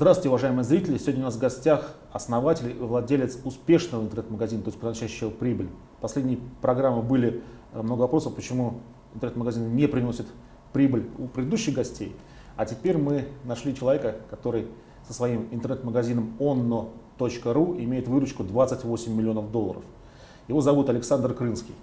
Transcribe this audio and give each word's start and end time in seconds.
Здравствуйте, 0.00 0.30
уважаемые 0.30 0.64
зрители! 0.64 0.96
Сегодня 0.96 1.20
у 1.20 1.24
нас 1.24 1.34
в 1.34 1.38
гостях 1.38 1.94
основатель 2.10 2.70
и 2.70 2.72
владелец 2.72 3.36
успешного 3.44 4.02
интернет-магазина, 4.02 4.62
то 4.62 4.68
есть 4.70 4.80
приносящего 4.80 5.28
прибыль. 5.28 5.68
В 5.98 6.00
последней 6.00 6.40
программы 6.62 7.02
были 7.02 7.42
э, 7.74 7.82
много 7.82 8.00
вопросов, 8.00 8.34
почему 8.34 8.80
интернет-магазин 9.14 9.76
не 9.76 9.86
приносит 9.88 10.26
прибыль 10.72 11.06
у 11.18 11.26
предыдущих 11.26 11.74
гостей. 11.74 12.16
А 12.56 12.64
теперь 12.64 12.96
мы 12.96 13.28
нашли 13.44 13.76
человека, 13.76 14.16
который 14.30 14.68
со 15.06 15.12
своим 15.12 15.48
интернет-магазином 15.50 16.32
onno.ru 16.38 17.84
имеет 17.84 18.08
выручку 18.08 18.42
28 18.42 19.14
миллионов 19.14 19.52
долларов. 19.52 19.82
Его 20.48 20.62
зовут 20.62 20.88
Александр 20.88 21.34
Крынский. 21.34 21.74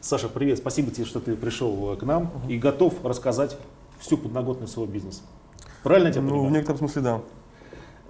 Саша, 0.00 0.30
привет, 0.30 0.56
спасибо 0.56 0.90
тебе, 0.90 1.04
что 1.04 1.20
ты 1.20 1.36
пришел 1.36 1.92
э, 1.92 1.96
к 1.98 2.02
нам 2.02 2.30
и 2.48 2.56
готов 2.56 3.04
рассказать 3.04 3.58
всю 4.00 4.16
подноготную 4.16 4.68
своего 4.68 4.90
бизнеса. 4.90 5.20
Правильно 5.84 6.08
я 6.08 6.12
тебя 6.14 6.22
Ну, 6.22 6.30
понимаю? 6.30 6.48
в 6.48 6.52
некотором 6.52 6.78
смысле, 6.78 7.02
да. 7.02 7.20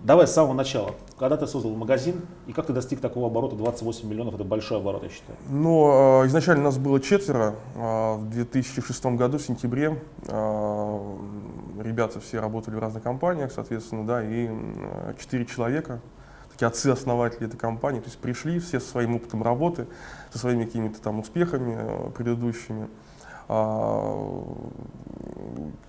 Давай 0.01 0.27
с 0.27 0.33
самого 0.33 0.53
начала. 0.53 0.95
Когда 1.19 1.37
ты 1.37 1.47
создал 1.47 1.73
магазин 1.75 2.21
и 2.47 2.53
как 2.53 2.67
ты 2.67 2.73
достиг 2.73 3.01
такого 3.01 3.27
оборота 3.27 3.57
28 3.57 4.09
миллионов, 4.09 4.35
это 4.35 4.45
большой 4.45 4.79
оборот, 4.79 5.03
я 5.03 5.09
считаю. 5.09 5.37
Но 5.49 6.23
э, 6.23 6.27
изначально 6.29 6.65
нас 6.65 6.79
было 6.79 7.01
четверо. 7.01 7.57
Э, 7.75 8.15
в 8.17 8.31
2006 8.31 9.07
году, 9.07 9.39
в 9.39 9.43
сентябре, 9.43 9.99
э, 10.29 11.17
ребята 11.83 12.21
все 12.21 12.39
работали 12.41 12.77
в 12.77 12.79
разных 12.79 13.03
компаниях, 13.03 13.51
соответственно, 13.51 14.07
да, 14.07 14.23
и 14.23 14.51
четыре 15.19 15.45
человека, 15.47 16.01
такие 16.53 16.67
отцы-основатели 16.69 17.47
этой 17.47 17.57
компании, 17.57 17.99
то 18.01 18.07
есть 18.07 18.19
пришли 18.19 18.61
все 18.61 18.79
со 18.79 18.89
своим 18.89 19.17
опытом 19.17 19.43
работы, 19.43 19.87
со 20.33 20.39
своими 20.39 20.65
какими-то 20.65 21.01
там 21.01 21.19
успехами 21.19 22.11
предыдущими. 22.13 22.89
А, 23.49 24.43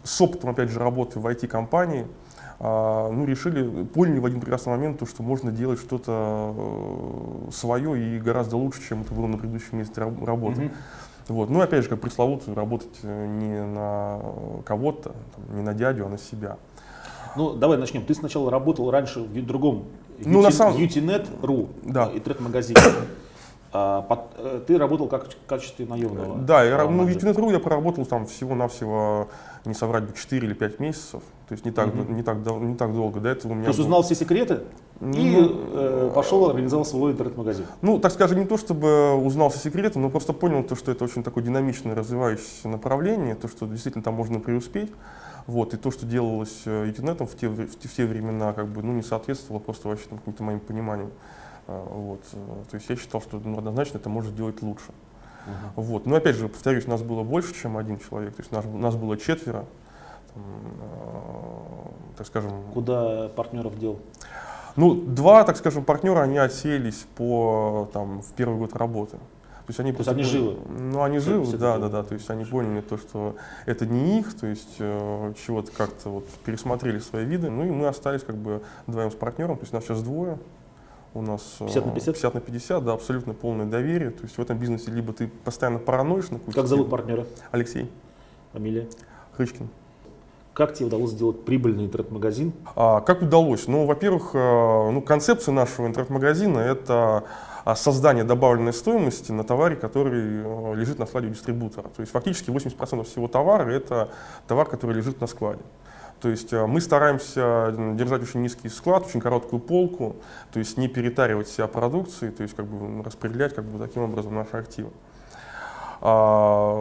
с 0.04 0.22
опытом, 0.22 0.50
опять 0.52 0.70
же, 0.70 0.80
работы 0.80 1.20
в 1.20 1.28
IT-компании, 1.28 2.08
а, 2.60 3.10
ну, 3.12 3.26
решили, 3.26 3.84
поняли 3.86 4.20
в 4.20 4.26
один 4.26 4.40
прекрасный 4.40 4.70
момент, 4.72 5.00
то, 5.00 5.06
что 5.06 5.24
можно 5.24 5.52
делать 5.52 5.80
что-то 5.80 6.54
э, 7.48 7.52
свое 7.52 8.16
и 8.16 8.20
гораздо 8.20 8.58
лучше, 8.58 8.82
чем 8.88 9.02
это 9.02 9.14
было 9.14 9.28
на 9.28 9.38
предыдущем 9.38 9.78
месте 9.80 10.02
раб- 10.02 10.24
работы. 10.24 10.62
Мгм. 10.62 10.72
Вот. 11.28 11.50
Ну, 11.50 11.60
опять 11.62 11.84
же, 11.84 11.90
как 11.90 12.02
пресловутую, 12.02 12.56
работать 12.56 12.98
э, 13.04 13.26
не 13.28 13.62
на 13.66 14.20
кого-то, 14.64 15.14
не 15.54 15.62
на 15.62 15.74
дядю, 15.74 16.06
а 16.06 16.10
на 16.10 16.18
себя. 16.18 16.58
Ну, 17.36 17.54
давай 17.54 17.78
начнем. 17.78 18.06
Ты 18.06 18.14
сначала 18.14 18.50
работал 18.50 18.90
раньше 18.92 19.20
в 19.22 19.46
другом 19.46 19.86
Ну, 20.24 20.42
на 20.42 20.52
самом- 20.52 20.78
UTNet.ru, 20.78 21.68
Да. 21.84 22.10
э, 22.14 22.18
интернет-магазине. 22.18 22.80
А, 23.78 24.28
э, 24.38 24.62
ты 24.66 24.78
работал 24.78 25.08
как 25.08 25.28
в 25.30 25.46
качестве 25.48 25.86
наемного. 25.86 26.38
Да, 26.38 26.64
я, 26.64 26.82
а, 26.82 26.88
ну, 26.90 27.04
в. 27.04 27.10
Utenet.ru 27.10 27.52
я 27.52 27.60
проработал 27.60 28.06
там 28.06 28.26
всего-навсего, 28.26 29.28
не 29.66 29.74
соврать 29.74 30.06
бы, 30.06 30.14
4 30.14 30.48
или 30.48 30.54
5 30.54 30.80
месяцев. 30.80 31.22
То 31.50 31.52
есть 31.54 31.66
не 31.66 31.72
так, 31.72 31.88
Мгм. 31.94 32.16
не 32.16 32.24
так, 32.24 32.38
не 32.62 32.76
так 32.76 32.94
долго. 32.94 33.20
До 33.20 33.28
этого 33.30 33.52
у 33.52 33.56
меня 33.56 33.66
То 33.66 33.70
есть 33.70 33.80
был- 33.80 33.86
узнал 33.86 34.04
все 34.04 34.16
секреты 34.16 34.62
и 35.02 35.06
Ну, 35.36 35.52
э, 35.74 36.12
пошел 36.16 36.50
организовал 36.50 36.86
свой 36.86 37.12
интернет-магазин. 37.12 37.66
Ну, 37.82 38.00
так 38.00 38.14
скажем, 38.14 38.40
не 38.40 38.46
то 38.46 38.58
чтобы 38.58 39.14
узнал 39.16 39.50
все 39.50 39.60
секреты, 39.60 40.00
но 40.00 40.10
просто 40.10 40.32
понял, 40.32 40.64
то, 40.64 40.76
что 40.76 40.92
это 40.92 41.04
очень 41.04 41.22
такое 41.24 41.44
динамичное, 41.44 41.96
развивающееся 41.96 42.70
направление, 42.70 43.36
то, 43.36 43.50
что 43.50 43.66
действительно 43.68 44.04
там 44.04 44.14
можно 44.14 44.40
преуспеть. 44.40 44.92
Вот, 45.48 45.74
и 45.74 45.78
то, 45.78 45.92
что 45.92 46.06
делалось 46.06 46.62
э, 46.66 46.88
Ethernet 46.90 47.24
в 47.26 47.36
те, 47.38 47.50
в 47.50 47.76
те, 47.78 47.88
в 47.88 47.94
те 47.94 48.06
времена, 48.06 48.54
как 48.54 48.68
бы, 48.68 48.82
ну, 48.82 48.94
не 48.94 49.04
соответствовало 49.04 49.60
просто 49.62 49.90
вообще 49.90 50.06
каким-то 50.10 50.44
моим 50.44 50.60
пониманиям. 50.60 51.12
А, 51.68 51.88
Вот, 51.90 52.22
э, 52.34 52.64
то 52.70 52.76
есть 52.76 52.90
я 52.90 52.96
считал, 52.96 53.22
что 53.22 53.40
ну, 53.44 53.58
однозначно 53.58 53.98
это 53.98 54.10
может 54.10 54.36
делать 54.36 54.62
лучше. 54.62 54.92
Вот. 55.76 56.06
Но 56.06 56.16
опять 56.16 56.36
же, 56.36 56.48
повторюсь, 56.48 56.88
нас 56.88 57.04
было 57.04 57.24
больше, 57.24 57.54
чем 57.54 57.78
один 57.78 58.00
человек, 58.00 58.36
то 58.36 58.42
есть 58.42 58.52
нас, 58.52 58.66
нас 58.66 58.96
было 58.96 59.16
четверо. 59.18 59.66
Там, 60.34 60.44
э, 60.44 62.18
так 62.18 62.28
скажем, 62.28 62.52
Куда 62.74 63.30
партнеров 63.30 63.78
дел? 63.78 64.00
ну, 64.76 64.94
два, 64.96 65.44
так 65.44 65.58
скажем, 65.58 65.84
партнера, 65.84 66.22
они 66.22 66.38
отсеялись 66.38 67.06
по, 67.16 67.90
там, 67.94 68.22
в 68.22 68.32
первый 68.34 68.58
год 68.58 68.76
работы. 68.76 69.18
То 69.18 69.72
есть 69.72 69.80
они, 69.80 69.92
То 69.94 70.00
есть 70.00 70.10
они 70.10 70.22
живы? 70.24 70.58
Ну, 70.70 71.02
они 71.02 71.18
Все- 71.18 71.32
живы, 71.32 71.46
все 71.46 71.58
да, 71.58 71.80
да, 71.80 71.90
да. 71.90 72.04
То 72.04 72.14
есть 72.14 72.30
они 72.30 72.46
поняли 72.46 72.82
то, 72.82 72.98
что 72.98 73.36
это 73.66 73.88
не 73.88 74.20
их, 74.20 74.38
то 74.38 74.46
есть 74.46 74.76
э, 74.78 75.34
чего-то 75.44 75.72
как-то 75.72 76.10
вот 76.10 76.28
пересмотрели 76.46 77.00
свои 77.00 77.26
виды. 77.26 77.50
Ну 77.50 77.66
и 77.66 77.72
мы 77.72 77.88
остались 77.88 78.22
как 78.22 78.36
бы 78.36 78.62
вдвоем 78.86 79.10
с 79.10 79.16
партнером, 79.16 79.58
то 79.58 79.64
есть 79.64 79.74
нас 79.74 79.84
сейчас 79.84 80.04
двое. 80.04 80.38
У 81.16 81.22
нас 81.22 81.56
э, 81.62 81.66
50 81.66 81.86
на 81.86 81.92
50? 81.92 82.14
50 82.16 82.34
на 82.34 82.42
50, 82.42 82.84
да, 82.84 82.94
абсолютно 82.94 83.34
полное 83.34 83.66
доверие. 83.66 84.12
То 84.12 84.24
есть 84.24 84.38
в 84.38 84.42
этом 84.42 84.58
бизнесе 84.60 84.92
либо 84.92 85.14
ты 85.14 85.30
постоянно 85.46 85.80
параноишь 85.80 86.30
на 86.30 86.40
какую-то 86.40 86.60
Как 86.60 86.68
зовут 86.68 86.90
партнера? 86.90 87.26
Алексей 87.52 87.90
Фамилия? 88.52 88.88
Хрычкин. 89.38 89.70
Как 90.54 90.74
тебе 90.74 90.88
удалось 90.88 91.12
сделать 91.12 91.44
прибыльный 91.44 91.86
интернет-магазин? 91.86 92.54
А, 92.76 93.02
Как 93.02 93.22
удалось? 93.22 93.68
Ну, 93.68 93.86
во-первых, 93.86 94.32
э, 94.34 94.92
ну, 94.92 95.02
концепция 95.02 95.54
нашего 95.54 95.88
интернет-магазина– 95.88 96.60
это 96.60 97.24
а, 97.66 97.76
создание 97.76 98.24
добавленной 98.24 98.72
стоимости 98.72 99.32
на 99.32 99.44
товаре, 99.44 99.76
который 99.76 100.22
э, 100.22 100.76
лежит 100.76 101.00
на 101.00 101.08
складе 101.08 101.28
у 101.28 101.30
дистрибутора. 101.32 101.90
То 101.90 102.02
есть 102.02 102.12
фактически 102.12 102.50
80% 102.52 103.04
всего 103.04 103.28
товара– 103.28 103.70
это 103.72 104.10
товар, 104.48 104.68
который 104.68 104.96
лежит 104.96 105.20
на 105.20 105.28
складе. 105.28 105.62
То 106.22 106.30
есть 106.30 106.54
э, 106.54 106.66
мы 106.66 106.82
стараемся 106.82 107.42
м, 107.42 107.98
держать 107.98 108.24
очень 108.24 108.42
низкий 108.42 108.70
склад, 108.70 109.06
очень 109.06 109.20
короткую 109.20 109.60
полку, 109.60 110.16
то 110.52 110.60
есть 110.60 110.78
не 110.78 110.88
перетаривать 110.88 111.48
себя 111.48 111.68
продукцией, 111.68 112.32
то 112.32 112.44
есть 112.44 112.56
как 112.56 112.66
бы 112.66 113.04
распределять 113.04 113.54
как 113.54 113.66
бы 113.66 113.86
таким 113.86 114.04
образом 114.04 114.36
наши 114.36 114.56
активы. 114.58 114.92
А, 116.02 116.76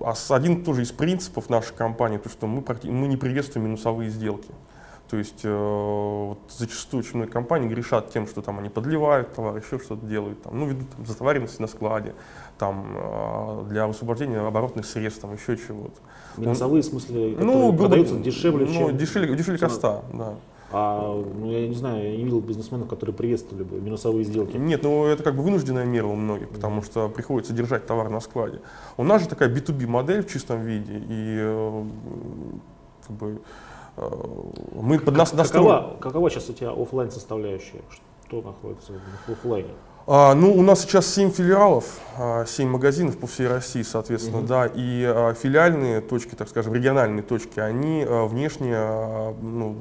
а 0.00 0.14
один 0.30 0.64
тоже 0.64 0.82
из 0.82 0.92
принципов 0.92 1.50
нашей 1.50 1.74
компании, 1.74 2.18
то, 2.18 2.28
что 2.28 2.46
мы, 2.46 2.64
мы 2.84 3.06
не 3.06 3.16
приветствуем 3.16 3.66
минусовые 3.66 4.10
сделки. 4.10 4.50
То 5.08 5.16
есть 5.16 5.44
э, 5.44 6.26
вот 6.28 6.38
зачастую 6.48 7.00
очень 7.00 7.16
многие 7.16 7.30
компании 7.30 7.68
грешат 7.68 8.10
тем, 8.12 8.26
что 8.26 8.42
там 8.42 8.58
они 8.58 8.68
подливают 8.68 9.32
товар, 9.34 9.56
еще 9.56 9.78
что-то 9.78 10.04
делают, 10.04 10.42
там, 10.42 10.58
ну, 10.58 10.66
ведут 10.66 10.90
там, 10.90 11.06
затоваренности 11.06 11.60
на 11.60 11.68
складе, 11.68 12.14
там, 12.58 12.86
э, 12.96 13.64
для 13.68 13.84
освобождения 13.84 14.38
оборотных 14.40 14.84
средств, 14.84 15.20
там, 15.20 15.32
еще 15.34 15.56
чего-то. 15.56 15.94
Минусовые, 16.36 16.82
в 16.82 16.86
смысле, 16.86 17.36
Ну, 17.38 17.68
грубо- 17.72 17.78
продаются 17.84 18.16
дешевле, 18.16 18.66
ну, 18.66 18.72
чем... 18.72 18.96
дешевле, 18.96 19.36
дешевле 19.36 19.58
cost 19.58 19.87
а, 19.87 20.02
да. 20.12 20.34
А, 20.72 21.14
ну, 21.14 21.52
я 21.52 21.68
не 21.68 21.74
знаю, 21.76 22.02
я 22.10 22.16
не 22.16 22.24
видел 22.24 22.40
бизнесменов, 22.40 22.88
которые 22.88 23.14
приветствовали 23.14 23.62
бы 23.62 23.80
минусовые 23.80 24.24
сделки. 24.24 24.56
Нет, 24.56 24.82
ну 24.82 25.06
это 25.06 25.22
как 25.22 25.36
бы 25.36 25.42
вынужденная 25.42 25.84
мера 25.84 26.06
у 26.08 26.16
многих, 26.16 26.48
потому 26.48 26.82
что 26.82 27.08
приходится 27.08 27.52
держать 27.52 27.86
товар 27.86 28.10
на 28.10 28.18
складе. 28.18 28.60
У 28.96 29.04
нас 29.04 29.22
же 29.22 29.28
такая 29.28 29.48
B2B 29.48 29.86
модель 29.86 30.24
в 30.24 30.28
чистом 30.32 30.62
виде, 30.62 30.94
и 31.08 31.36
э, 31.38 31.84
как 33.06 33.16
бы 33.16 33.40
мы 33.96 34.98
под 34.98 35.16
нас 35.16 35.32
настроены. 35.32 35.68
Какова, 35.68 35.96
какова 36.00 36.30
сейчас 36.30 36.48
у 36.50 36.52
тебя 36.52 36.70
оффлайн 36.70 37.10
составляющая? 37.10 37.82
Что 38.26 38.42
находится 38.42 38.92
в 39.26 39.32
оффлайне? 39.32 39.70
А, 40.08 40.34
ну, 40.34 40.54
у 40.54 40.62
нас 40.62 40.82
сейчас 40.82 41.12
7 41.14 41.32
филиалов, 41.32 41.98
7 42.46 42.68
магазинов 42.68 43.18
по 43.18 43.26
всей 43.26 43.48
России, 43.48 43.82
соответственно, 43.82 44.38
Мгм. 44.38 44.46
да, 44.46 44.66
и 44.72 45.02
а, 45.04 45.34
филиальные 45.34 46.00
точки, 46.00 46.36
так 46.36 46.48
скажем, 46.48 46.74
региональные 46.74 47.24
точки, 47.24 47.58
они 47.58 48.04
а, 48.06 48.26
внешне 48.26 48.72
а, 48.76 49.34
ну, 49.40 49.74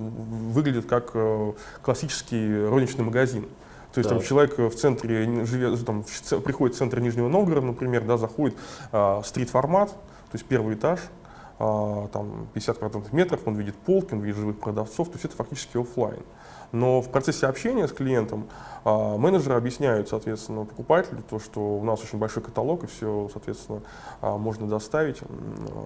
выглядят 0.52 0.86
как 0.88 1.12
э, 1.14 1.54
классический 1.84 2.66
розничный 2.66 3.04
магазин. 3.06 3.46
То 3.94 4.00
есть 4.00 4.10
там 4.10 4.18
Так. 4.18 4.28
человек 4.28 4.58
в 4.58 4.76
центре, 4.76 5.46
живет, 5.46 5.86
там, 5.86 6.04
в 6.04 6.40
приходит 6.42 6.76
в 6.76 6.80
центр 6.80 7.00
Нижнего 7.00 7.28
Новгорода, 7.30 7.68
например, 7.68 8.04
да, 8.04 8.18
заходит 8.18 8.58
а, 8.92 9.22
стрит-формат, 9.24 9.90
то 9.90 9.98
есть 10.34 10.46
первый 10.46 10.74
этаж, 10.74 11.00
а, 11.02 11.25
там 11.58 12.48
50 12.54 12.78
квадратных 12.78 13.14
метров, 13.14 13.42
он 13.46 13.56
видит 13.56 13.76
полки, 13.76 14.14
он 14.14 14.20
видит 14.20 14.38
живых 14.38 14.60
продавцов, 14.60 15.08
то 15.08 15.14
есть 15.14 15.26
это 15.26 15.36
фактически 15.36 15.78
оффлайн. 15.78 16.24
Но 16.72 17.02
в 17.02 17.10
процессе 17.10 17.48
общения 17.48 17.88
с 17.88 17.94
клиентом 17.94 18.50
а, 18.84 19.18
менеджеры 19.18 19.56
объясняют, 19.56 20.10
соответственно, 20.10 20.66
покупателю 20.66 21.24
то, 21.28 21.40
что 21.40 21.62
у 21.62 21.84
нас 21.84 22.02
очень 22.04 22.20
большой 22.20 22.44
каталог 22.44 22.84
и 22.84 22.88
все, 22.88 23.30
соответственно, 23.32 23.82
а, 24.22 24.38
можно 24.38 24.68
доставить 24.68 25.22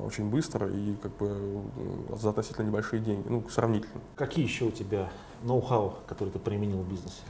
очень 0.06 0.30
быстро 0.30 0.68
и 0.68 0.96
как 0.96 1.16
бы 1.18 1.28
м, 1.28 2.18
за 2.18 2.30
относительно 2.30 2.66
небольшие 2.66 3.02
деньги, 3.02 3.28
ну, 3.28 3.48
сравнительно. 3.50 4.02
Какие 4.16 4.46
еще 4.46 4.66
у 4.66 4.72
тебя 4.72 5.10
ноу-хау, 5.44 5.94
которые 6.08 6.34
ты 6.34 6.40
применил 6.40 6.80
в 6.80 6.90
бизнесе? 6.90 7.22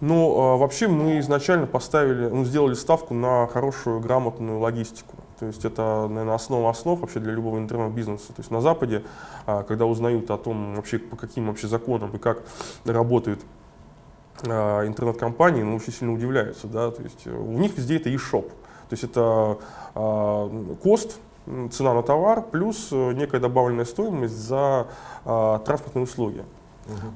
Ну, 0.00 0.38
а, 0.38 0.56
вообще 0.56 0.88
мы 0.88 1.18
изначально 1.20 1.66
поставили, 1.66 2.28
ну, 2.28 2.44
сделали 2.44 2.74
ставку 2.74 3.14
на 3.14 3.46
хорошую, 3.46 4.00
грамотную 4.00 4.58
логистику. 4.58 5.16
То 5.38 5.46
есть 5.46 5.64
это, 5.64 6.06
наверное, 6.08 6.34
основа 6.34 6.70
основ 6.70 7.00
вообще 7.00 7.20
для 7.20 7.32
любого 7.32 7.58
интернет-бизнеса. 7.58 8.28
То 8.28 8.40
есть 8.40 8.50
на 8.50 8.60
Западе, 8.60 9.04
а, 9.46 9.62
когда 9.62 9.86
узнают 9.86 10.30
о 10.30 10.38
том, 10.38 10.74
вообще 10.74 10.98
по 10.98 11.16
каким 11.16 11.46
вообще 11.46 11.68
законам 11.68 12.10
и 12.10 12.18
как 12.18 12.42
работают 12.84 13.40
а, 14.46 14.86
интернет-компании, 14.86 15.62
ну, 15.62 15.76
очень 15.76 15.92
сильно 15.92 16.12
удивляются. 16.12 16.66
Да? 16.66 16.90
То 16.90 17.02
есть 17.02 17.26
у 17.26 17.52
них 17.58 17.76
везде 17.76 17.96
это 17.96 18.10
e-shop. 18.10 18.48
То 18.88 18.92
есть 18.92 19.04
это 19.04 19.58
кост, 20.82 21.18
цена 21.70 21.94
на 21.94 22.02
товар 22.02 22.42
плюс 22.42 22.88
э, 22.92 23.12
некая 23.12 23.40
добавленная 23.40 23.84
стоимость 23.86 24.36
за 24.36 24.86
транспортные 25.24 26.04
услуги. 26.04 26.44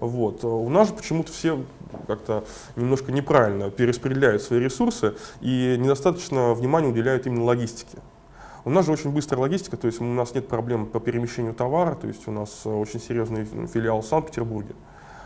Вот. 0.00 0.44
У 0.44 0.69
нас 0.69 0.88
же 0.88 0.94
почему-то 0.94 1.32
все 1.32 1.65
как-то 2.06 2.44
немножко 2.76 3.12
неправильно 3.12 3.70
перераспределяют 3.70 4.43
свои 4.43 4.61
ресурсы 4.61 5.15
и 5.41 5.76
недостаточно 5.79 6.55
внимания 6.55 6.88
уделяют 6.88 7.26
именно 7.26 7.44
логистике. 7.44 7.99
У 8.65 8.70
нас 8.70 8.87
же 8.87 8.93
очень 8.93 9.11
быстрая 9.11 9.41
логистика, 9.41 9.76
то 9.76 9.87
есть 9.87 10.00
у 10.00 10.05
нас 10.05 10.35
нет 10.35 10.49
проблем 10.49 10.87
по 10.87 11.00
перемещению 11.00 11.55
товара, 11.55 11.94
то 11.94 12.06
есть 12.06 12.26
у 12.29 12.32
нас 12.32 12.67
очень 12.67 13.00
серьезный 13.00 13.44
филиал 13.44 14.03
в 14.03 14.06
Санкт-Петербурге. 14.06 14.75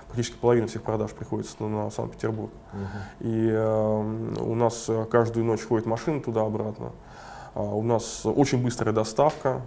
Практически 0.06 0.36
половина 0.36 0.66
всех 0.66 0.82
продаж 0.82 1.10
приходится 1.12 1.56
на, 1.60 1.68
на 1.68 1.90
Санкт-Петербург. 1.90 2.52
Uh-huh. 2.72 2.86
И 3.20 3.48
э, 3.48 4.42
у 4.42 4.54
нас 4.54 4.90
каждую 5.10 5.46
ночь 5.46 5.62
ходит 5.66 5.86
машина 5.86 6.20
туда-обратно. 6.20 6.92
А 7.54 7.62
у 7.62 7.82
нас 7.82 8.26
очень 8.26 8.62
быстрая 8.62 8.94
доставка, 8.94 9.62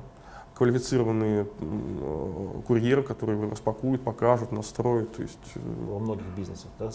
квалифицированные 0.56 1.46
э, 1.60 2.62
курьеры, 2.66 3.04
которые 3.04 3.50
распакуют, 3.50 4.04
покажут, 4.04 4.52
настроят. 4.52 5.13
То 5.16 5.22
есть... 5.22 5.38
Э, 5.56 5.60
Во 5.90 6.00
многих 6.00 6.25
бизнесах, 6.36 6.72
да, 6.80 6.90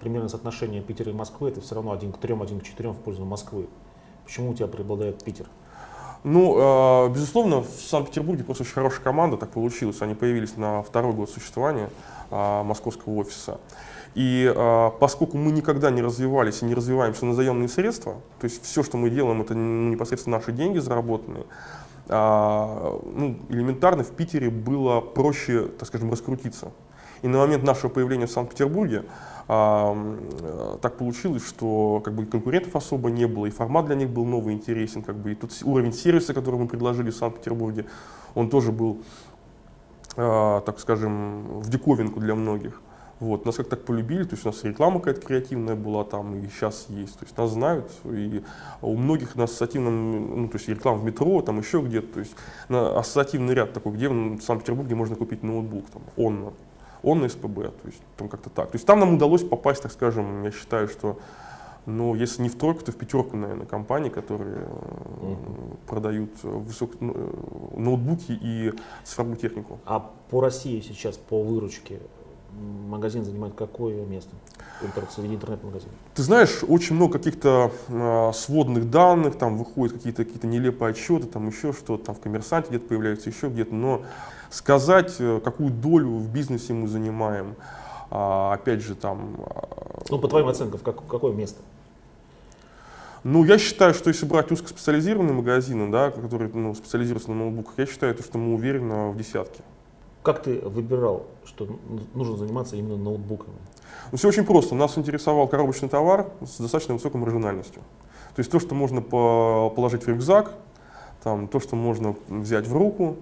примерно 0.00 0.28
соотношение 0.28 0.82
Питера 0.82 1.10
и 1.10 1.14
Москвы, 1.14 1.50
это 1.50 1.60
все 1.60 1.74
равно 1.74 1.92
один 1.92 2.12
к 2.12 2.18
трем, 2.18 2.42
один 2.42 2.60
к 2.60 2.64
четырем 2.64 2.92
в 2.92 2.98
пользу 2.98 3.24
Москвы. 3.24 3.68
Почему 4.24 4.50
у 4.50 4.54
тебя 4.54 4.66
преобладает 4.66 5.22
Питер? 5.22 5.46
Ну, 6.24 6.56
э, 6.56 7.08
безусловно, 7.10 7.60
в 7.62 7.68
Санкт-Петербурге 7.68 8.44
просто 8.44 8.64
очень 8.64 8.74
хорошая 8.74 9.02
команда, 9.02 9.36
так 9.36 9.50
получилось. 9.50 10.00
Они 10.02 10.14
появились 10.14 10.56
на 10.56 10.82
второй 10.82 11.12
год 11.12 11.30
существования 11.30 11.90
московского 12.30 13.16
офиса. 13.16 13.60
И 14.14 14.52
э, 14.54 14.90
поскольку 15.00 15.38
мы 15.38 15.52
никогда 15.52 15.90
не 15.90 16.02
развивались 16.02 16.62
и 16.62 16.66
не 16.66 16.74
развиваемся 16.74 17.24
на 17.24 17.34
заемные 17.34 17.68
средства, 17.68 18.16
то 18.40 18.44
есть 18.44 18.64
все, 18.64 18.82
что 18.82 18.98
мы 18.98 19.08
делаем, 19.08 19.40
это 19.40 19.54
непосредственно 19.54 20.36
наши 20.36 20.52
деньги 20.52 20.78
заработанные, 20.78 21.44
ну, 22.08 23.38
элементарно 23.48 24.02
в 24.02 24.10
Питере 24.10 24.50
было 24.50 25.00
проще, 25.00 25.66
так 25.66 25.88
скажем, 25.88 26.10
раскрутиться. 26.10 26.72
И 27.22 27.28
на 27.28 27.38
момент 27.38 27.62
нашего 27.62 27.88
появления 27.88 28.26
в 28.26 28.30
Санкт-Петербурге 28.30 29.04
а, 29.48 30.78
так 30.82 30.98
получилось, 30.98 31.46
что 31.46 32.00
как 32.04 32.14
бы 32.14 32.26
конкурентов 32.26 32.74
особо 32.74 33.10
не 33.10 33.26
было, 33.26 33.46
и 33.46 33.50
формат 33.50 33.86
для 33.86 33.94
них 33.94 34.10
был 34.10 34.24
новый, 34.24 34.54
интересен, 34.54 35.02
как 35.02 35.16
бы 35.16 35.32
и 35.32 35.34
тут 35.34 35.52
уровень 35.62 35.92
сервиса, 35.92 36.34
который 36.34 36.58
мы 36.58 36.66
предложили 36.66 37.10
в 37.10 37.16
Санкт-Петербурге, 37.16 37.86
он 38.34 38.50
тоже 38.50 38.72
был, 38.72 39.02
а, 40.16 40.60
так 40.62 40.80
скажем, 40.80 41.60
в 41.60 41.68
диковинку 41.70 42.18
для 42.18 42.34
многих. 42.34 42.80
Вот, 43.22 43.46
нас 43.46 43.54
как 43.54 43.68
так 43.68 43.84
полюбили, 43.84 44.24
то 44.24 44.32
есть 44.32 44.44
у 44.44 44.48
нас 44.48 44.64
реклама 44.64 44.98
какая-то 44.98 45.24
креативная 45.24 45.76
была 45.76 46.02
там, 46.02 46.34
и 46.34 46.48
сейчас 46.48 46.86
есть. 46.88 47.16
То 47.20 47.24
есть 47.24 47.38
нас 47.38 47.50
знают, 47.52 47.88
и 48.02 48.42
у 48.80 48.96
многих 48.96 49.36
на 49.36 49.44
ассоциативном, 49.44 50.42
ну, 50.42 50.48
то 50.48 50.56
есть 50.56 50.68
реклама 50.68 50.98
в 50.98 51.04
метро, 51.04 51.40
там 51.40 51.60
еще 51.60 51.82
где-то, 51.82 52.14
то 52.14 52.18
есть 52.18 52.34
на 52.68 52.98
ассоциативный 52.98 53.54
ряд 53.54 53.72
такой, 53.72 53.92
где 53.92 54.08
в 54.08 54.40
Санкт-Петербурге 54.40 54.96
можно 54.96 55.14
купить 55.14 55.44
ноутбук, 55.44 55.84
там, 55.90 56.02
он 56.16 56.52
он 57.04 57.20
на 57.20 57.28
СПБ, 57.28 57.60
то 57.60 57.86
есть 57.86 58.02
там 58.16 58.28
как-то 58.28 58.50
так. 58.50 58.72
То 58.72 58.74
есть 58.74 58.86
там 58.86 58.98
нам 58.98 59.14
удалось 59.14 59.44
попасть, 59.44 59.82
так 59.82 59.92
скажем, 59.92 60.42
я 60.42 60.50
считаю, 60.50 60.88
что 60.88 61.20
ну, 61.86 62.16
если 62.16 62.42
не 62.42 62.48
в 62.48 62.56
тройку, 62.56 62.84
то 62.84 62.90
в 62.90 62.96
пятерку, 62.96 63.36
наверное, 63.36 63.66
компаний, 63.66 64.10
которые 64.10 64.66
uh-huh. 64.66 65.76
продают 65.86 66.30
высок, 66.42 67.00
ну, 67.00 67.70
ноутбуки 67.76 68.36
и 68.40 68.72
цифровую 69.04 69.36
технику. 69.36 69.78
А 69.84 70.10
по 70.30 70.40
России 70.40 70.80
сейчас 70.80 71.16
по 71.16 71.40
выручке 71.40 72.00
магазин 72.88 73.24
занимает 73.24 73.54
какое 73.54 74.04
место 74.04 74.30
среди 75.14 75.34
интернет-магазинов? 75.34 75.94
Ты 76.14 76.22
знаешь, 76.22 76.60
очень 76.66 76.96
много 76.96 77.14
каких-то 77.18 77.70
э, 77.88 78.32
сводных 78.34 78.90
данных, 78.90 79.38
там 79.38 79.56
выходят 79.56 79.96
какие-то 79.96 80.24
какие 80.24 80.50
нелепые 80.50 80.90
отчеты, 80.90 81.26
там 81.26 81.48
еще 81.48 81.72
что-то, 81.72 82.06
там 82.06 82.14
в 82.14 82.20
коммерсанте 82.20 82.70
где-то 82.70 82.88
появляются 82.88 83.30
еще 83.30 83.48
где-то, 83.48 83.74
но 83.74 84.02
сказать, 84.50 85.14
э, 85.18 85.40
какую 85.42 85.70
долю 85.70 86.10
в 86.10 86.30
бизнесе 86.32 86.72
мы 86.72 86.88
занимаем, 86.88 87.56
а, 88.10 88.52
опять 88.52 88.82
же, 88.82 88.94
там... 88.94 89.36
А, 89.38 90.02
ну, 90.10 90.18
по 90.18 90.28
твоим 90.28 90.48
оценкам, 90.48 90.80
как, 90.80 91.06
какое 91.06 91.32
место? 91.32 91.62
Ну, 93.24 93.44
я 93.44 93.56
считаю, 93.56 93.94
что 93.94 94.08
если 94.08 94.26
брать 94.26 94.50
узкоспециализированные 94.50 95.32
магазины, 95.32 95.90
да, 95.90 96.10
которые 96.10 96.50
ну, 96.52 96.74
специализируются 96.74 97.30
на 97.30 97.36
ноутбуках, 97.36 97.74
я 97.78 97.86
считаю, 97.86 98.14
что 98.18 98.36
мы 98.36 98.54
уверенно 98.54 99.10
в 99.10 99.16
десятке. 99.16 99.62
Как 100.22 100.42
ты 100.42 100.60
выбирал, 100.60 101.26
что 101.44 101.68
нужно 102.14 102.36
заниматься 102.36 102.76
именно 102.76 102.96
ноутбуками? 102.96 103.56
Ну, 104.12 104.18
все 104.18 104.28
очень 104.28 104.44
просто. 104.44 104.74
Нас 104.74 104.96
интересовал 104.96 105.48
коробочный 105.48 105.88
товар 105.88 106.30
с 106.42 106.58
достаточно 106.58 106.94
высокой 106.94 107.20
маржинальностью. 107.20 107.82
То 108.34 108.40
есть 108.40 108.50
то, 108.50 108.60
что 108.60 108.74
можно 108.74 109.02
положить 109.02 110.04
в 110.04 110.08
рюкзак, 110.08 110.54
там, 111.22 111.48
то, 111.48 111.60
что 111.60 111.76
можно 111.76 112.14
взять 112.28 112.66
в 112.66 112.76
руку, 112.76 113.16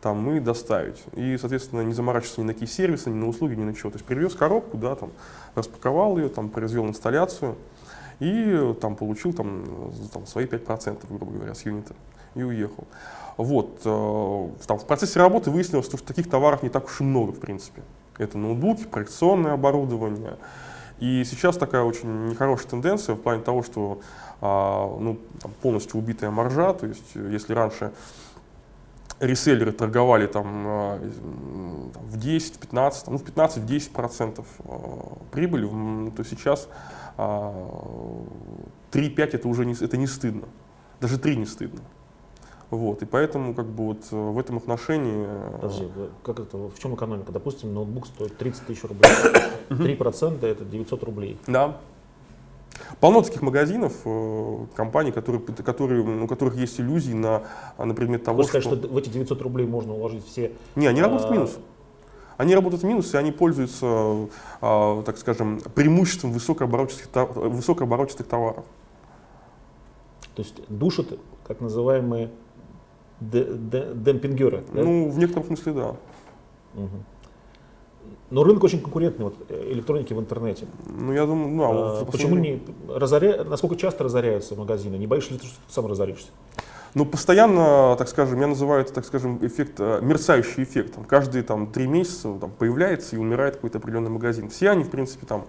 там, 0.00 0.30
и 0.32 0.40
доставить. 0.40 1.02
И, 1.14 1.36
соответственно, 1.38 1.82
не 1.82 1.94
заморачиваться 1.94 2.40
ни 2.40 2.46
на 2.46 2.52
какие 2.52 2.68
сервисы, 2.68 3.08
ни 3.08 3.14
на 3.14 3.28
услуги, 3.28 3.54
ни 3.54 3.64
на 3.64 3.74
чего. 3.74 3.90
То 3.90 3.96
есть 3.96 4.04
привез 4.04 4.34
коробку, 4.34 4.76
да, 4.76 4.94
там, 4.94 5.10
распаковал 5.54 6.18
ее, 6.18 6.28
там, 6.28 6.48
произвел 6.50 6.86
инсталляцию 6.86 7.56
и 8.18 8.74
там, 8.80 8.96
получил 8.96 9.32
там, 9.32 9.64
там, 10.12 10.26
свои 10.26 10.46
5%, 10.46 11.06
грубо 11.08 11.32
говоря, 11.32 11.54
с 11.54 11.64
юнита 11.64 11.94
и 12.34 12.42
уехал. 12.42 12.84
Вот, 13.36 13.80
э, 13.84 14.48
там, 14.66 14.78
в 14.78 14.86
процессе 14.86 15.18
работы 15.18 15.50
выяснилось, 15.50 15.86
что 15.86 15.96
таких 15.96 16.28
товаров 16.28 16.62
не 16.62 16.68
так 16.68 16.86
уж 16.86 17.00
и 17.00 17.04
много, 17.04 17.32
в 17.32 17.40
принципе. 17.40 17.82
Это 18.18 18.38
ноутбуки, 18.38 18.84
проекционное 18.84 19.54
оборудование. 19.54 20.36
И 20.98 21.24
сейчас 21.24 21.56
такая 21.56 21.82
очень 21.82 22.26
нехорошая 22.26 22.68
тенденция 22.68 23.14
в 23.14 23.20
плане 23.20 23.42
того, 23.42 23.62
что 23.62 24.00
а, 24.40 24.86
ну, 24.98 25.18
там, 25.40 25.50
полностью 25.62 25.98
убитая 25.98 26.30
маржа, 26.30 26.74
то 26.74 26.86
есть 26.86 27.14
если 27.14 27.54
раньше 27.54 27.92
реселлеры 29.22 29.72
торговали 29.72 30.26
там, 30.26 30.64
а, 30.66 30.98
в 30.98 32.16
10, 32.18 32.58
15, 32.58 33.08
ну 33.08 33.18
в 33.18 33.24
15, 33.24 33.58
в 33.58 33.66
10 33.66 33.92
процентов 33.92 34.46
а, 34.64 35.18
прибыли, 35.30 36.10
то 36.10 36.24
сейчас 36.24 36.68
3-5 37.16 37.16
а, 37.18 37.52
это 38.92 39.48
уже 39.48 39.64
не, 39.64 39.74
это 39.74 39.96
не 39.96 40.06
стыдно. 40.06 40.48
Даже 41.00 41.18
3 41.18 41.36
не 41.36 41.46
стыдно. 41.46 41.80
Вот, 42.72 43.02
и 43.02 43.04
поэтому 43.04 43.52
как 43.54 43.66
бы 43.66 43.88
вот 43.88 44.10
в 44.10 44.38
этом 44.38 44.56
отношении... 44.56 45.28
Подожди, 45.60 45.88
как 46.22 46.40
это, 46.40 46.56
в 46.56 46.78
чем 46.78 46.94
экономика? 46.94 47.30
Допустим, 47.30 47.74
ноутбук 47.74 48.06
стоит 48.06 48.38
30 48.38 48.66
тысяч 48.66 48.82
рублей. 48.84 49.10
3% 49.68 50.46
это 50.46 50.64
900 50.64 51.02
рублей. 51.02 51.38
Да. 51.46 51.76
Полно 52.98 53.20
таких 53.20 53.42
магазинов, 53.42 53.92
э, 54.06 54.66
компаний, 54.74 55.12
которые, 55.12 55.42
которые, 55.42 56.00
у 56.00 56.26
которых 56.26 56.56
есть 56.56 56.80
иллюзии 56.80 57.12
на, 57.12 57.42
на 57.76 57.92
предмет 57.92 58.24
того, 58.24 58.38
Хочешь 58.38 58.62
что... 58.62 58.70
сказать, 58.70 58.84
что 58.86 58.94
в 58.94 58.96
эти 58.96 59.10
900 59.10 59.42
рублей 59.42 59.66
можно 59.66 59.92
уложить 59.92 60.26
все... 60.26 60.52
Не, 60.74 60.86
они 60.86 61.02
работают 61.02 61.28
в 61.28 61.30
а, 61.30 61.34
минус. 61.34 61.58
Они 62.38 62.54
работают 62.54 62.82
в 62.82 62.86
минус, 62.86 63.12
и 63.12 63.18
они 63.18 63.32
пользуются, 63.32 64.30
а, 64.62 65.02
так 65.02 65.18
скажем, 65.18 65.60
преимуществом 65.74 66.32
высокооборотистых, 66.32 67.36
высокооборотистых 67.36 68.26
товаров. 68.26 68.64
То 70.34 70.40
есть 70.40 70.54
душат 70.70 71.18
как 71.46 71.60
называемые 71.60 72.30
демпингеры? 73.30 74.64
Да? 74.72 74.82
Ну, 74.82 75.10
в 75.10 75.18
некотором 75.18 75.46
смысле, 75.46 75.72
да. 75.72 75.96
Угу. 76.74 76.96
Но 78.30 78.44
рынок 78.44 78.64
очень 78.64 78.80
конкурентный 78.80 79.26
вот, 79.26 79.36
э, 79.50 79.72
электроники 79.72 80.14
в 80.14 80.18
интернете. 80.18 80.66
Ну, 80.86 81.12
я 81.12 81.26
думаю, 81.26 81.48
ну, 81.48 81.62
а, 81.64 82.00
а 82.00 82.04
почему 82.06 82.36
не 82.36 82.62
разоря... 82.88 83.44
насколько 83.44 83.76
часто 83.76 84.04
разоряются 84.04 84.54
магазины? 84.54 84.96
Не 84.96 85.06
боишься 85.06 85.34
ли 85.34 85.38
ты, 85.38 85.46
что 85.46 85.56
ты 85.66 85.72
сам 85.72 85.86
разоришься? 85.86 86.28
Ну, 86.94 87.04
постоянно, 87.06 87.94
так 87.96 88.08
скажем, 88.08 88.40
я 88.40 88.46
называю 88.46 88.82
это, 88.82 88.92
так 88.92 89.04
скажем, 89.04 89.38
эффект, 89.44 89.74
э, 89.80 90.00
мерцающий 90.02 90.62
эффект. 90.62 90.94
Там, 90.94 91.04
каждые 91.04 91.42
там, 91.42 91.66
три 91.66 91.86
месяца 91.86 92.34
там, 92.40 92.50
появляется 92.50 93.16
и 93.16 93.18
умирает 93.18 93.56
какой-то 93.56 93.78
определенный 93.78 94.10
магазин. 94.10 94.48
Все 94.48 94.70
они, 94.70 94.84
в 94.84 94.90
принципе, 94.90 95.26
там, 95.26 95.44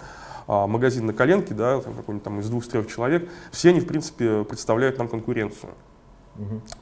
а, 0.47 0.67
магазин 0.67 1.05
на 1.05 1.13
коленке, 1.13 1.53
да, 1.53 1.79
там, 1.79 1.93
какой-нибудь 1.93 2.23
там 2.23 2.39
из 2.39 2.49
двух-трех 2.49 2.87
человек, 2.87 3.29
все 3.51 3.69
они, 3.69 3.79
в 3.79 3.87
принципе, 3.87 4.43
представляют 4.43 4.97
нам 4.97 5.07
конкуренцию. 5.07 5.71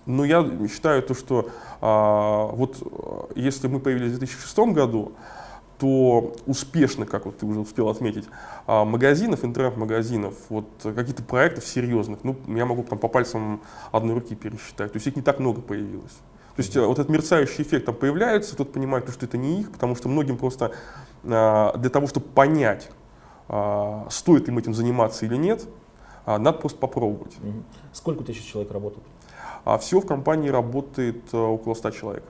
Но 0.05 0.25
я 0.25 0.50
считаю 0.72 1.03
то, 1.03 1.13
что 1.13 1.50
а, 1.81 2.48
вот 2.48 2.77
э, 2.81 3.34
если 3.36 3.67
мы 3.67 3.79
появились 3.79 4.13
в 4.13 4.20
2006 4.20 4.58
году, 4.74 5.13
то 5.81 6.36
успешно, 6.46 7.08
как 7.08 7.25
вот 7.25 7.39
ты 7.39 7.46
уже 7.46 7.60
успел 7.60 7.89
отметить, 7.89 8.25
а, 8.67 8.86
магазинов, 8.86 9.43
интернет-магазинов, 9.43 10.36
вот 10.50 10.67
каких-то 10.84 11.24
проектов 11.24 11.65
серьезных, 11.65 12.20
ну, 12.24 12.38
я 12.48 12.65
могу 12.65 12.84
там 12.84 13.00
по 13.00 13.08
пальцам 13.08 13.62
одной 13.91 14.13
руки 14.13 14.36
пересчитать, 14.36 14.91
то 14.91 14.98
есть 14.98 15.08
их 15.08 15.15
не 15.15 15.24
так 15.24 15.39
много 15.39 15.60
появилось. 15.60 16.13
То 16.55 16.62
есть 16.62 16.75
вот 16.77 17.00
этот 17.00 17.10
мерцающий 17.10 17.63
эффект 17.63 17.88
там 17.88 17.96
появляется, 17.96 18.55
тот 18.55 18.72
понимает, 18.72 19.10
что 19.10 19.25
это 19.25 19.38
не 19.38 19.62
их, 19.62 19.72
потому 19.72 19.96
что 19.96 20.08
многим 20.08 20.38
просто 20.38 20.72
а, 21.24 21.75
для 21.77 21.89
того, 21.89 22.05
чтобы 22.05 22.27
понять, 22.27 22.91
а, 23.48 24.05
стоит 24.12 24.48
им 24.50 24.60
этим 24.60 24.75
заниматься 24.75 25.25
или 25.25 25.36
нет, 25.36 25.65
надо 26.25 26.54
просто 26.54 26.78
попробовать. 26.80 27.36
Сколько 27.94 28.24
тысяч 28.24 28.46
человек 28.46 28.72
работает? 28.72 29.04
А 29.63 29.78
всего 29.78 30.01
в 30.01 30.08
компании 30.08 30.50
работает 30.50 31.34
около 31.34 31.74
100 31.74 31.92
человек. 31.92 32.24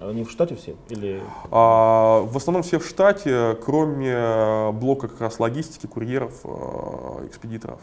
Они 0.00 0.22
в 0.22 0.30
штате 0.30 0.54
все? 0.54 0.76
Или... 0.88 1.22
А, 1.50 2.20
в 2.20 2.36
основном 2.36 2.62
все 2.62 2.78
в 2.78 2.86
штате, 2.86 3.58
кроме 3.64 4.10
э, 4.10 4.70
блока 4.70 5.08
как 5.08 5.20
раз 5.20 5.40
логистики, 5.40 5.86
курьеров, 5.86 6.40
э, 6.44 7.26
экспедиторов. 7.26 7.80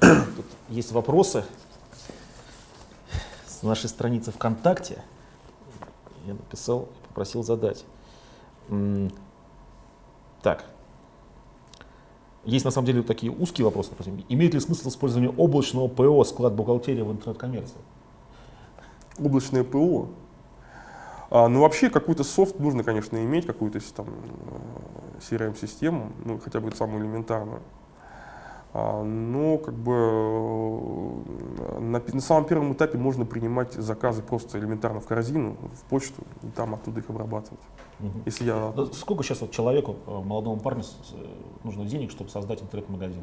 Тут 0.00 0.46
есть 0.68 0.92
вопросы 0.92 1.44
с 3.46 3.62
нашей 3.62 3.88
страницы 3.88 4.32
ВКонтакте. 4.32 5.02
Я 6.26 6.34
написал 6.34 6.82
и 6.82 7.06
попросил 7.08 7.42
задать. 7.42 7.86
Так. 10.42 10.64
Есть 12.46 12.64
на 12.64 12.70
самом 12.70 12.86
деле 12.86 13.02
такие 13.02 13.30
узкие 13.32 13.64
вопросы. 13.64 13.90
Допустим, 13.90 14.24
имеет 14.28 14.54
ли 14.54 14.60
смысл 14.60 14.88
использование 14.88 15.30
облачного 15.30 15.88
ПО 15.88 16.24
склад 16.24 16.54
бухгалтерии 16.54 17.02
в 17.02 17.10
интернет-коммерции? 17.10 17.78
Облачное 19.18 19.64
ПО? 19.64 20.08
А, 21.28 21.48
ну, 21.48 21.60
вообще, 21.60 21.90
какой-то 21.90 22.22
софт 22.22 22.60
нужно, 22.60 22.84
конечно, 22.84 23.16
иметь, 23.16 23.46
какую-то 23.46 23.80
там 23.92 24.06
CRM-систему, 25.18 26.12
ну, 26.24 26.38
хотя 26.38 26.60
бы 26.60 26.70
самую 26.72 27.02
элементарную. 27.02 27.62
Но 28.76 29.56
как 29.56 29.74
бы 29.74 29.92
э, 29.94 31.78
на, 31.80 32.02
на 32.12 32.20
самом 32.20 32.44
первом 32.44 32.74
этапе 32.74 32.98
можно 32.98 33.24
принимать 33.24 33.72
заказы 33.72 34.22
просто 34.22 34.58
элементарно 34.58 35.00
в 35.00 35.06
корзину, 35.06 35.56
в 35.72 35.88
почту, 35.88 36.22
и 36.42 36.48
там 36.48 36.74
оттуда 36.74 37.00
их 37.00 37.08
обрабатывать. 37.08 37.60
Угу. 38.00 38.10
Если 38.26 38.44
я... 38.44 38.74
Сколько 38.92 39.22
сейчас 39.22 39.40
вот 39.40 39.50
человеку, 39.52 39.96
э, 40.06 40.10
молодому 40.10 40.60
парню, 40.60 40.82
э, 40.82 41.26
нужно 41.64 41.86
денег, 41.86 42.10
чтобы 42.10 42.28
создать 42.28 42.62
интернет-магазин? 42.62 43.22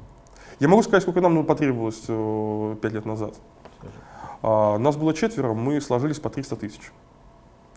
Я 0.59 0.69
могу 0.69 0.81
сказать, 0.81 1.03
сколько 1.03 1.21
нам 1.21 1.45
потребовалось 1.45 2.01
пять 2.79 2.93
лет 2.93 3.05
назад. 3.05 3.35
Скажи. 3.77 3.93
А, 4.41 4.79
нас 4.79 4.95
было 4.97 5.13
четверо, 5.13 5.53
мы 5.53 5.79
сложились 5.81 6.19
по 6.19 6.31
300 6.31 6.55
тысяч. 6.55 6.91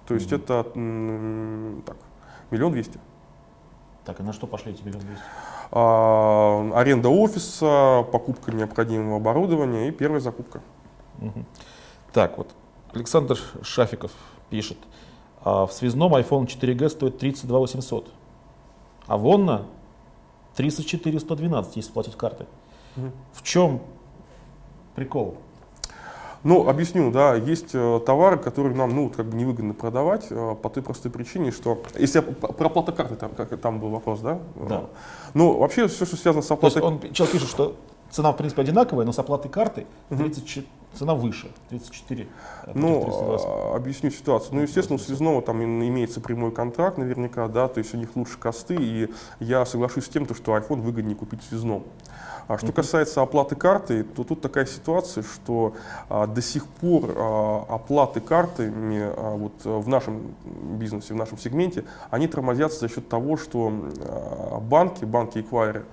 То 0.07 0.15
есть 0.15 0.33
угу. 0.33 0.41
это 0.43 0.63
так, 1.85 1.97
миллион 2.51 2.73
двести. 2.73 2.99
Так, 4.07 4.21
и 4.21 4.23
на 4.23 4.33
что 4.33 4.47
пошли 4.47 4.73
эти 4.73 4.83
миллион 4.83 5.03
двести? 5.03 5.25
А, 5.73 6.71
аренда 6.75 7.09
офиса, 7.09 8.07
покупка 8.13 8.53
необходимого 8.53 9.17
оборудования 9.17 9.89
и 9.89 9.91
первая 9.91 10.21
закупка. 10.21 10.63
Угу. 11.21 11.45
Так, 12.13 12.39
вот 12.39 12.55
Александр 12.95 13.37
Шафиков 13.63 14.13
пишет. 14.49 14.79
А 15.43 15.67
в 15.67 15.73
связном 15.73 16.15
iPhone 16.15 16.47
4G 16.47 16.89
стоит 16.89 17.19
32 17.19 17.59
800, 17.59 18.13
а 19.09 19.17
Вонна 19.17 19.67
34 20.55 21.19
112, 21.19 21.77
если 21.77 21.93
платить. 21.93 22.15
Угу. 22.15 23.11
В 23.33 23.43
чем 23.43 23.83
прикол? 24.95 25.37
Ну, 26.47 26.69
объясню, 26.69 27.11
да, 27.11 27.35
есть 27.35 27.71
э, 27.75 28.01
товары, 28.07 28.39
которые 28.39 28.77
нам, 28.77 28.95
ну, 28.95 29.11
как 29.11 29.27
бы 29.27 29.37
невыгодно 29.37 29.75
продавать 29.75 30.27
э, 30.31 30.55
по 30.63 30.71
той 30.71 30.81
простой 30.81 31.11
причине, 31.11 31.51
что, 31.51 31.83
если 31.99 32.21
про 32.21 32.67
оплату 32.67 32.93
карты, 32.93 33.17
там, 33.17 33.31
как, 33.37 33.61
там 33.61 33.81
был 33.81 33.89
вопрос, 33.89 34.21
да? 34.21 34.39
Да. 34.55 34.85
Ну, 35.35 35.59
вообще 35.59 35.89
все, 35.89 36.07
что 36.07 36.17
связано 36.17 36.43
с 36.43 36.51
оплатой... 36.53 36.81
То 36.81 36.89
есть 36.89 37.05
он, 37.05 37.13
человек 37.13 37.33
пишет, 37.33 37.49
что 37.49 37.75
цена, 38.11 38.31
в 38.33 38.37
принципе, 38.37 38.63
одинаковая, 38.63 39.05
но 39.05 39.11
с 39.11 39.19
оплатой 39.19 39.51
карты 39.51 39.89
34, 40.11 40.69
цена 40.97 41.15
выше, 41.15 41.51
34. 41.71 42.27
Ну, 42.75 43.05
320. 43.05 43.47
А, 43.47 43.77
объясню 43.77 44.11
ситуацию. 44.11 44.55
Ну, 44.55 44.63
естественно, 44.63 44.97
у 44.97 44.99
связного 44.99 45.43
там 45.43 45.63
имеется 45.63 46.21
прямой 46.21 46.53
контракт 46.53 46.99
наверняка, 46.99 47.49
да, 47.49 47.69
то 47.69 47.79
есть 47.79 47.95
у 47.95 47.97
них 47.97 48.17
лучше 48.17 48.39
косты, 48.39 48.77
и 48.79 49.09
я 49.41 49.65
соглашусь 49.67 50.05
с 50.07 50.09
тем, 50.09 50.27
что 50.27 50.57
iPhone 50.57 50.81
выгоднее 50.81 51.17
купить 51.17 51.43
в 51.43 51.49
связном. 51.49 51.85
А 52.49 52.59
что 52.59 52.73
касается 52.73 53.23
оплаты 53.23 53.57
карты, 53.57 54.05
то 54.05 54.23
тут 54.23 54.41
такая 54.41 54.67
ситуация, 54.67 55.25
что 55.25 55.75
а, 56.09 56.27
до 56.29 56.41
сих 56.41 56.67
пор 56.67 57.13
а, 57.17 57.67
оплаты 57.69 58.21
картами 58.21 59.01
а, 59.03 59.37
вот, 59.37 59.65
в 59.65 59.89
нашем 59.89 60.35
бизнесе, 60.79 61.15
в 61.15 61.17
нашем 61.17 61.39
сегменте, 61.39 61.85
они 62.11 62.29
тормозятся 62.29 62.81
за 62.81 62.89
счет 62.89 63.09
того, 63.09 63.37
что 63.37 63.73
а, 63.99 64.61
банки, 64.61 65.05
банки-эквайры, 65.05 65.85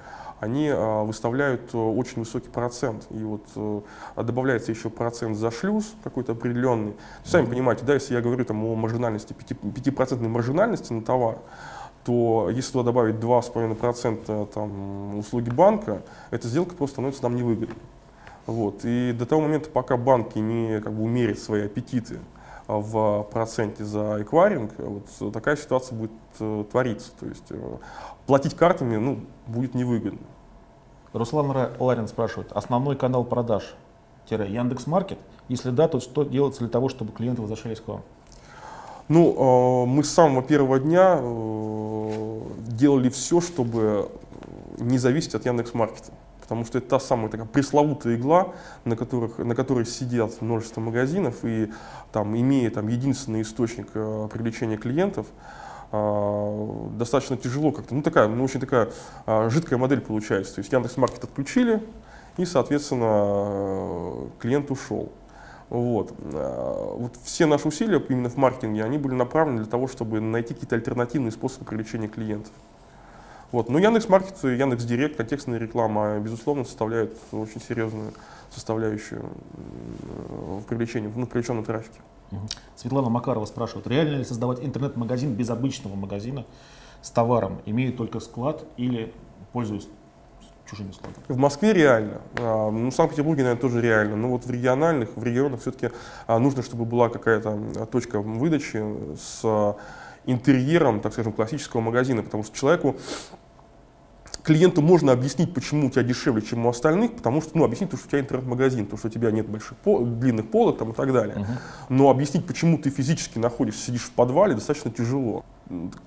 они 0.43 0.69
а, 0.69 1.03
выставляют 1.03 1.73
очень 1.73 2.19
высокий 2.19 2.50
процент. 2.50 3.07
И 3.09 3.23
вот 3.23 3.45
а, 3.55 4.23
добавляется 4.23 4.71
еще 4.71 4.89
процент 4.89 5.38
за 5.38 5.51
шлюз 5.51 5.95
какой-то 6.03 6.33
определенный. 6.33 6.95
Сами 7.23 7.45
понимаете, 7.45 7.85
да, 7.85 7.93
если 7.93 8.13
я 8.13 8.21
говорю 8.21 8.45
там, 8.45 8.63
о 8.65 8.75
маржинальности, 8.75 9.33
5%, 9.33 9.91
5 9.91 10.12
маржинальности 10.21 10.93
на 10.93 11.01
товар, 11.01 11.38
то 12.03 12.50
если 12.51 12.73
туда 12.73 12.85
добавить 12.85 13.15
2,5% 13.15 14.47
там, 14.53 15.17
услуги 15.17 15.50
банка, 15.50 16.03
эта 16.31 16.47
сделка 16.47 16.75
просто 16.75 16.95
становится 16.95 17.23
нам 17.23 17.35
невыгодной. 17.35 17.77
Вот. 18.45 18.81
И 18.83 19.13
до 19.13 19.25
того 19.25 19.41
момента, 19.41 19.69
пока 19.69 19.95
банки 19.95 20.38
не 20.38 20.81
как 20.81 20.93
бы, 20.93 21.03
умерят 21.03 21.39
свои 21.39 21.65
аппетиты 21.65 22.19
а, 22.67 22.77
в 22.77 23.23
проценте 23.31 23.85
за 23.85 24.17
эквайринг, 24.21 24.71
вот 24.77 25.33
такая 25.33 25.55
ситуация 25.55 25.97
будет 25.97 26.12
э, 26.39 26.65
твориться. 26.69 27.12
То 27.19 27.25
есть 27.25 27.45
э, 27.51 27.77
платить 28.25 28.55
картами 28.55 28.97
ну, 28.97 29.19
будет 29.47 29.75
невыгодно. 29.75 30.19
Руслан 31.13 31.70
Ларин 31.79 32.08
спрашивает, 32.08 32.51
основной 32.51 32.96
канал 32.96 33.24
продаж 33.24 33.75
Яндекс.Маркет? 34.29 35.20
Если 35.48 35.70
да, 35.70 35.88
то 35.88 36.00
что 36.00 36.24
делается 36.24 36.62
для 36.62 36.70
того, 36.70 36.89
чтобы 36.89 37.12
клиенты 37.12 37.41
возвращались 37.41 37.79
к 37.79 37.88
вам? 37.88 38.01
Ну, 39.10 39.84
э, 39.84 39.86
мы 39.86 40.03
с 40.03 40.10
самого 40.10 40.41
первого 40.41 40.79
дня 40.79 41.20
э, 41.22 42.41
делали 42.67 43.10
все, 43.10 43.41
чтобы 43.41 44.10
не 44.79 44.98
зависеть 44.98 45.36
от 45.36 45.46
Яндекс.Маркета. 45.46 46.12
Потому 46.41 46.65
что 46.65 46.77
это 46.77 46.89
та 46.89 47.00
самая 47.00 47.29
такая 47.29 47.48
пресловутая 47.48 48.15
игла, 48.15 48.53
на, 48.86 48.96
которых, 48.96 49.38
на 49.38 49.55
которой 49.55 49.86
сидят 49.86 50.41
множество 50.41 50.82
магазинов, 50.82 51.43
и 51.43 51.72
там, 52.12 52.36
имея 52.36 52.70
там, 52.70 52.88
единственный 52.88 53.41
источник 53.43 53.89
э, 53.93 54.27
привлечения 54.32 54.77
клиентов, 54.77 55.27
достаточно 55.93 57.38
тяжело 57.38 57.71
как-то, 57.71 57.93
ну 57.93 58.01
такая, 58.01 58.27
ну 58.27 58.43
очень 58.43 58.59
такая 58.59 58.89
жидкая 59.27 59.77
модель 59.77 60.01
получается. 60.01 60.55
То 60.55 60.59
есть 60.59 60.73
Яндекс.Маркет 60.73 61.23
отключили, 61.23 61.81
и, 62.38 62.45
соответственно, 62.45 64.27
клиент 64.39 64.71
ушел. 64.71 65.12
Вот. 65.69 66.13
А, 66.33 66.95
вот 66.95 67.15
все 67.23 67.45
наши 67.45 67.67
усилия 67.67 68.00
именно 68.09 68.29
в 68.29 68.38
маркетинге, 68.38 68.83
они 68.83 68.97
были 68.97 69.13
направлены 69.13 69.59
для 69.59 69.69
того, 69.69 69.88
чтобы 69.88 70.19
найти 70.19 70.53
какие-то 70.53 70.75
альтернативные 70.75 71.31
способы 71.31 71.65
привлечения 71.65 72.07
клиентов. 72.07 72.51
Вот. 73.51 73.69
Но 73.69 73.77
Яндекс.Маркет 73.77 74.43
и 74.45 74.55
Яндекс.Директ, 74.55 75.17
контекстная 75.17 75.59
реклама, 75.59 76.19
безусловно, 76.19 76.63
составляют 76.63 77.15
очень 77.31 77.62
серьезную 77.62 78.13
составляющую 78.50 79.23
в 80.39 80.63
привлечении, 80.63 81.07
в 81.07 81.25
привлеченном 81.25 81.63
трафике. 81.63 82.00
Светлана 82.75 83.09
Макарова 83.09 83.45
спрашивает, 83.45 83.87
реально 83.87 84.17
ли 84.17 84.23
создавать 84.23 84.63
интернет-магазин 84.63 85.33
без 85.33 85.49
обычного 85.49 85.95
магазина 85.95 86.45
с 87.01 87.09
товаром, 87.11 87.61
имея 87.65 87.91
только 87.91 88.19
склад 88.19 88.65
или 88.77 89.13
пользуясь 89.51 89.87
чужими 90.69 90.91
складами? 90.91 91.23
В 91.27 91.37
Москве 91.37 91.73
реально. 91.73 92.21
А, 92.37 92.71
ну, 92.71 92.89
в 92.89 92.93
Санкт-Петербурге, 92.93 93.43
наверное, 93.43 93.61
тоже 93.61 93.81
реально. 93.81 94.15
Но 94.15 94.29
вот 94.29 94.45
в 94.45 94.51
региональных, 94.51 95.15
в 95.15 95.23
регионах 95.23 95.61
все-таки 95.61 95.89
а, 96.27 96.39
нужно, 96.39 96.63
чтобы 96.63 96.85
была 96.85 97.09
какая-то 97.09 97.87
точка 97.91 98.21
выдачи 98.21 98.83
с 99.17 99.75
интерьером, 100.25 101.01
так 101.01 101.13
скажем, 101.13 101.33
классического 101.33 101.81
магазина, 101.81 102.23
потому 102.23 102.43
что 102.43 102.57
человеку 102.57 102.95
клиенту 104.43 104.81
можно 104.81 105.13
объяснить, 105.13 105.53
почему 105.53 105.88
у 105.88 105.89
тебя 105.89 106.03
дешевле, 106.03 106.41
чем 106.41 106.65
у 106.65 106.69
остальных, 106.69 107.15
потому 107.15 107.41
что, 107.41 107.57
ну, 107.57 107.63
объяснить, 107.63 107.89
то, 107.89 107.97
что 107.97 108.07
у 108.07 108.09
тебя 108.09 108.19
интернет-магазин, 108.19 108.85
то, 108.85 108.97
что 108.97 109.07
у 109.07 109.12
тебя 109.12 109.31
нет 109.31 109.47
больших 109.47 109.77
пол, 109.77 110.05
длинных 110.05 110.51
полок 110.51 110.77
там, 110.77 110.91
и 110.91 110.93
так 110.93 111.12
далее. 111.13 111.38
Uh-huh. 111.38 111.57
Но 111.89 112.09
объяснить, 112.09 112.45
почему 112.45 112.77
ты 112.77 112.89
физически 112.89 113.39
находишься, 113.39 113.85
сидишь 113.85 114.03
в 114.03 114.12
подвале, 114.12 114.53
достаточно 114.53 114.91
тяжело. 114.91 115.43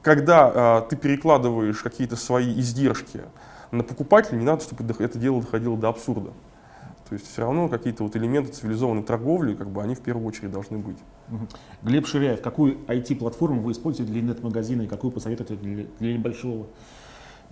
Когда 0.03 0.53
а, 0.55 0.81
ты 0.83 0.97
перекладываешь 0.97 1.79
какие-то 1.79 2.17
свои 2.17 2.61
издержки 2.61 3.23
на 3.71 3.83
покупателя 3.83 4.37
не 4.37 4.45
надо, 4.45 4.63
чтобы 4.63 4.85
это 5.03 5.19
дело 5.19 5.41
доходило 5.41 5.77
до 5.77 5.89
абсурда. 5.89 6.31
То 7.09 7.15
есть 7.15 7.31
все 7.31 7.43
равно 7.43 7.69
какие-то 7.69 8.03
вот 8.03 8.17
элементы 8.17 8.53
цивилизованной 8.53 9.05
торговли, 9.05 9.55
как 9.55 9.71
бы 9.71 9.83
они 9.83 9.95
в 9.95 10.01
первую 10.01 10.27
очередь 10.27 10.51
должны 10.51 10.79
быть. 10.79 10.99
Глеб 11.83 12.07
Ширяев, 12.07 12.43
какую 12.43 12.79
IT-платформу 12.89 13.63
вы 13.63 13.73
используете 13.73 14.11
для 14.11 14.21
интернет-магазина 14.21 14.83
и 14.83 14.87
какую 14.87 15.13
посоветуете 15.13 15.55
для, 15.55 15.87
для 16.01 16.15
небольшого 16.15 16.67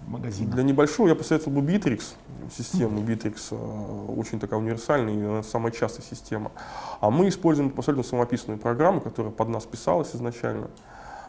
магазина? 0.06 0.50
Для 0.52 0.62
небольшого 0.62 1.08
я 1.08 1.14
посоветовал 1.14 1.60
бы 1.60 1.72
Bittrex, 1.72 2.14
систему 2.56 3.00
Bittrex, 3.00 3.48
э, 3.50 4.12
очень 4.12 4.40
такая 4.40 4.58
универсальная 4.58 5.40
и 5.40 5.42
самая 5.42 5.72
частая 5.72 6.04
система. 6.04 6.52
А 7.00 7.10
мы 7.10 7.28
используем 7.28 7.72
абсолютно 7.76 8.04
самописную 8.04 8.58
программу, 8.58 9.00
которая 9.00 9.32
под 9.32 9.48
нас 9.48 9.64
писалась 9.64 10.14
изначально 10.14 10.70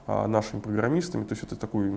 э, 0.07 0.27
нашими 0.27 0.59
программистами. 0.59 1.23
То 1.23 1.33
есть 1.33 1.43
это 1.43 1.55
такой 1.55 1.93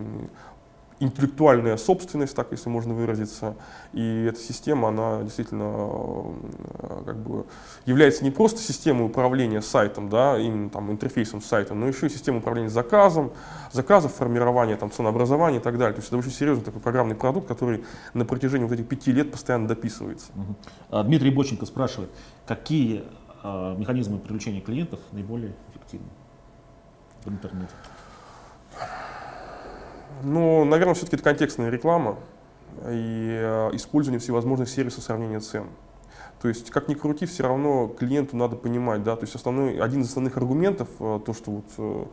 интеллектуальная 1.00 1.76
собственность, 1.76 2.34
так 2.34 2.48
если 2.50 2.68
можно 2.68 2.94
выразиться. 2.94 3.56
И 3.92 4.24
эта 4.24 4.40
система, 4.40 4.88
она 4.88 5.22
действительно 5.22 6.34
э, 6.78 7.02
как 7.04 7.16
бы 7.16 7.46
является 7.86 8.24
не 8.24 8.30
просто 8.30 8.60
системой 8.60 9.06
управления 9.06 9.62
сайтом, 9.62 10.08
да, 10.08 10.38
именно 10.38 10.70
там 10.70 10.90
интерфейсом 10.90 11.40
сайта, 11.40 11.74
но 11.74 11.86
еще 11.86 12.06
и 12.06 12.08
системой 12.08 12.38
управления 12.40 12.68
заказом, 12.68 13.32
заказов, 13.72 14.14
формирования 14.14 14.76
там, 14.76 14.90
ценообразования 14.90 15.58
и 15.58 15.62
так 15.62 15.78
далее. 15.78 15.94
То 15.94 16.00
есть 16.00 16.08
это 16.08 16.18
очень 16.18 16.32
серьезный 16.32 16.64
такой 16.64 16.80
программный 16.80 17.14
продукт, 17.14 17.46
который 17.46 17.84
на 18.14 18.24
протяжении 18.24 18.64
вот 18.64 18.72
этих 18.72 18.88
пяти 18.88 19.12
лет 19.12 19.30
постоянно 19.30 19.68
дописывается. 19.68 20.32
Угу. 20.34 21.02
Дмитрий 21.04 21.30
Боченко 21.30 21.66
спрашивает, 21.66 22.10
какие 22.46 23.04
а, 23.42 23.76
механизмы 23.76 24.18
привлечения 24.18 24.60
клиентов 24.60 25.00
наиболее 25.12 25.54
эффективны 25.70 26.08
в 27.24 27.28
интернете? 27.28 27.72
Ну, 30.22 30.64
наверное, 30.64 30.94
все-таки 30.94 31.16
это 31.16 31.24
контекстная 31.24 31.70
реклама 31.70 32.16
и 32.86 33.38
э, 33.40 33.70
использование 33.72 34.20
всевозможных 34.20 34.68
сервисов 34.68 35.04
сравнения 35.04 35.40
цен. 35.40 35.66
То 36.40 36.48
есть, 36.48 36.70
как 36.70 36.88
ни 36.88 36.94
крути, 36.94 37.26
все 37.26 37.42
равно 37.42 37.88
клиенту 37.88 38.36
надо 38.36 38.56
понимать, 38.56 39.02
да, 39.02 39.16
то 39.16 39.24
есть 39.24 39.34
основной, 39.34 39.80
один 39.80 40.02
из 40.02 40.08
основных 40.08 40.36
аргументов, 40.36 40.88
э, 41.00 41.20
то, 41.24 41.32
что 41.32 41.50
вот 41.50 41.64
э, 41.78 42.06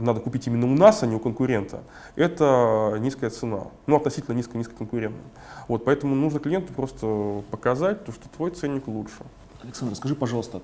надо 0.00 0.20
купить 0.20 0.46
именно 0.46 0.66
у 0.66 0.74
нас, 0.74 1.02
а 1.02 1.06
не 1.06 1.16
у 1.16 1.18
конкурента, 1.18 1.82
это 2.14 2.96
низкая 3.00 3.30
цена, 3.30 3.66
ну 3.86 3.96
относительно 3.96 4.34
низко-низко 4.36 4.74
конкурентная. 4.74 5.24
Вот, 5.66 5.84
поэтому 5.84 6.14
нужно 6.14 6.38
клиенту 6.38 6.72
просто 6.72 7.42
показать, 7.50 8.04
то, 8.04 8.12
что 8.12 8.28
твой 8.28 8.52
ценник 8.52 8.86
лучше. 8.86 9.24
Александр, 9.62 9.96
скажи, 9.96 10.14
пожалуйста, 10.14 10.62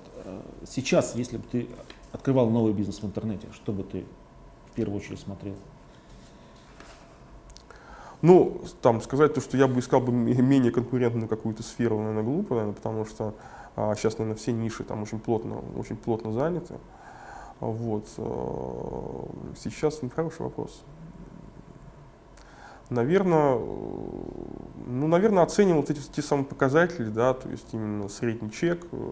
сейчас, 0.65 1.15
если 1.15 1.37
бы 1.37 1.43
ты 1.51 1.67
открывал 2.13 2.49
новый 2.49 2.71
бизнес 2.71 3.01
в 3.01 3.05
интернете, 3.05 3.47
что 3.53 3.73
бы 3.73 3.83
ты 3.83 4.05
первую 4.75 4.99
очередь 4.99 5.19
смотрел? 5.19 5.55
Ну, 8.21 8.61
там 8.81 9.01
сказать 9.01 9.33
то, 9.33 9.41
что 9.41 9.57
я 9.57 9.67
бы 9.67 9.79
искал 9.79 10.01
бы 10.01 10.11
менее 10.11 10.71
конкурентную 10.71 11.27
какую-то 11.27 11.63
сферу, 11.63 11.97
наверное, 11.97 12.23
глупо, 12.23 12.55
наверное, 12.55 12.73
потому 12.73 13.05
что 13.05 13.35
а, 13.75 13.93
сейчас, 13.95 14.17
наверное, 14.17 14.37
все 14.37 14.51
ниши 14.51 14.83
там 14.83 15.03
очень 15.03 15.19
плотно, 15.19 15.61
очень 15.77 15.97
плотно 15.97 16.31
заняты. 16.31 16.75
Вот. 17.59 18.05
Э, 18.17 19.53
сейчас 19.57 20.01
ну, 20.01 20.09
хороший 20.09 20.41
вопрос. 20.41 20.83
Наверное, 22.89 23.57
ну, 23.57 25.07
наверное, 25.07 25.43
оценивал 25.43 25.81
вот 25.81 25.89
эти 25.89 25.99
те 25.99 26.21
самые 26.21 26.45
показатели, 26.45 27.09
да, 27.09 27.33
то 27.33 27.49
есть 27.49 27.73
именно 27.73 28.09
средний 28.09 28.51
чек, 28.51 28.85
э, 28.91 29.11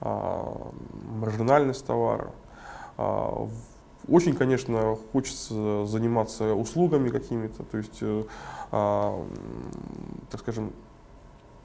а, 0.00 0.70
маржинальность 1.18 1.86
товара. 1.86 2.30
А, 2.96 3.48
очень, 4.08 4.34
конечно, 4.34 4.96
хочется 5.12 5.84
заниматься 5.86 6.54
услугами 6.54 7.10
какими-то, 7.10 7.62
то 7.64 7.78
есть, 7.78 7.98
э, 8.00 8.24
а, 8.70 9.24
так 10.30 10.40
скажем, 10.40 10.72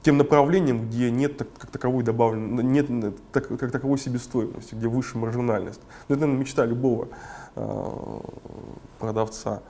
тем 0.04 0.18
направлением, 0.18 0.86
где 0.86 1.10
нет 1.10 1.38
так, 1.38 1.48
как 1.58 1.70
таковой 1.70 2.04
добавленной, 2.04 2.62
нет 2.62 2.88
так, 3.32 3.48
как 3.48 3.72
таковой 3.72 3.98
себестоимости, 3.98 4.74
где 4.74 4.86
выше 4.86 5.16
маржинальность. 5.16 5.80
Ну, 6.08 6.14
это, 6.14 6.20
наверное, 6.26 6.40
мечта 6.40 6.66
любого 6.66 7.08
э, 7.56 8.20
продавца 8.98 9.62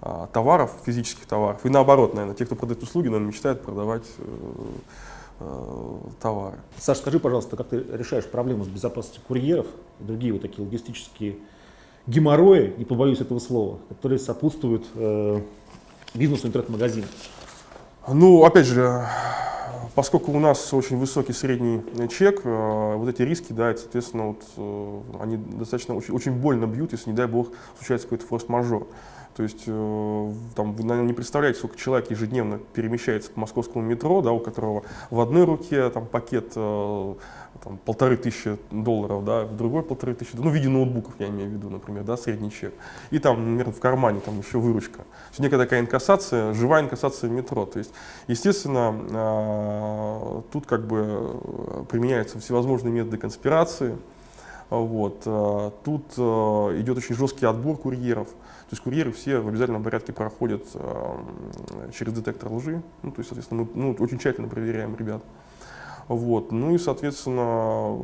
э, 0.00 0.26
товаров, 0.32 0.72
физических 0.86 1.26
товаров. 1.26 1.66
И 1.66 1.68
наоборот, 1.68 2.14
наверное, 2.14 2.34
те, 2.34 2.46
кто 2.46 2.56
продает 2.56 2.82
услуги, 2.82 3.08
наверное, 3.08 3.28
мечтают 3.28 3.62
продавать 3.62 4.06
э, 4.16 5.98
товары. 6.20 6.58
Саша, 6.78 7.00
скажи, 7.00 7.18
пожалуйста, 7.18 7.56
как 7.56 7.68
ты 7.68 7.84
решаешь 7.92 8.24
проблему 8.24 8.64
с 8.64 8.68
безопасностью 8.68 9.22
курьеров 9.28 9.66
и 10.00 10.04
другие 10.04 10.32
вот 10.32 10.40
такие 10.40 10.64
логистические 10.64 11.36
геморрои, 12.06 12.74
не 12.76 12.84
побоюсь 12.84 13.20
этого 13.20 13.38
слова, 13.38 13.78
которые 13.88 14.18
сопутствуют 14.18 14.84
э, 14.94 15.40
бизнесу 16.14 16.48
интернет-магазина? 16.48 17.06
Ну, 18.08 18.44
опять 18.44 18.66
же, 18.66 19.06
поскольку 19.94 20.32
у 20.32 20.40
нас 20.40 20.72
очень 20.74 20.98
высокий 20.98 21.32
средний 21.32 21.82
чек, 22.08 22.40
э, 22.44 22.94
вот 22.96 23.08
эти 23.08 23.22
риски, 23.22 23.52
да, 23.52 23.76
соответственно, 23.76 24.28
вот, 24.28 24.42
э, 24.56 25.00
они 25.20 25.36
достаточно 25.36 25.94
очень, 25.94 26.14
очень 26.14 26.32
больно 26.32 26.66
бьют, 26.66 26.92
если, 26.92 27.10
не 27.10 27.16
дай 27.16 27.26
бог, 27.26 27.48
случается 27.76 28.08
какой-то 28.08 28.26
форс-мажор. 28.26 28.86
То 29.36 29.42
есть, 29.42 29.64
э, 29.66 30.32
там, 30.54 30.74
вы, 30.74 30.84
наверное, 30.84 31.08
не 31.08 31.14
представляете, 31.14 31.58
сколько 31.58 31.76
человек 31.76 32.10
ежедневно 32.10 32.58
перемещается 32.74 33.30
по 33.30 33.40
московскому 33.40 33.84
метро, 33.84 34.20
да, 34.22 34.32
у 34.32 34.40
которого 34.40 34.82
в 35.10 35.20
одной 35.20 35.44
руке 35.44 35.88
там, 35.90 36.06
пакет 36.06 36.56
там, 37.62 37.78
полторы 37.84 38.16
тысячи 38.16 38.58
долларов, 38.70 39.24
да, 39.24 39.44
в 39.44 39.56
другой 39.56 39.82
полторы 39.82 40.14
тысячи, 40.14 40.34
ну, 40.34 40.50
в 40.50 40.54
виде 40.54 40.68
ноутбуков, 40.68 41.14
я 41.18 41.28
имею 41.28 41.50
в 41.50 41.52
виду, 41.52 41.70
например, 41.70 42.04
да, 42.04 42.16
средний 42.16 42.50
чек. 42.50 42.74
И 43.10 43.18
там, 43.18 43.56
например, 43.56 43.74
в 43.74 43.80
кармане 43.80 44.20
там 44.20 44.38
еще 44.38 44.58
выручка. 44.58 44.98
То 44.98 45.28
есть 45.30 45.40
некая 45.40 45.58
такая 45.58 45.80
инкассация, 45.80 46.54
живая 46.54 46.82
инкассация 46.82 47.30
в 47.30 47.32
метро. 47.32 47.66
То 47.66 47.78
есть, 47.78 47.92
естественно, 48.26 48.94
э, 49.10 50.42
тут 50.52 50.66
как 50.66 50.86
бы 50.86 51.04
э, 51.06 51.84
применяются 51.88 52.38
всевозможные 52.40 52.92
методы 52.92 53.18
конспирации. 53.18 53.96
Вот. 54.70 55.22
Э, 55.26 55.70
тут 55.84 56.04
э, 56.16 56.80
идет 56.80 56.98
очень 56.98 57.14
жесткий 57.14 57.46
отбор 57.46 57.76
курьеров. 57.76 58.28
То 58.72 58.74
есть 58.74 58.84
курьеры 58.84 59.12
все 59.12 59.38
в 59.38 59.48
обязательном 59.48 59.82
порядке 59.82 60.14
проходят 60.14 60.64
э, 60.72 61.90
через 61.92 62.14
детектор 62.14 62.50
лжи. 62.50 62.82
Ну, 63.02 63.10
то 63.10 63.18
есть, 63.18 63.28
соответственно, 63.28 63.64
мы 63.64 63.68
ну, 63.74 63.96
очень 63.98 64.18
тщательно 64.18 64.48
проверяем 64.48 64.96
ребят. 64.96 65.22
Вот. 66.08 66.52
Ну 66.52 66.74
и, 66.74 66.78
соответственно, 66.78 67.98